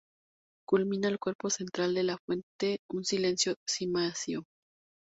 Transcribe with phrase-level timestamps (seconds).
[0.67, 4.45] Culmina el cuerpo central de la fuente un sencillo cimacio.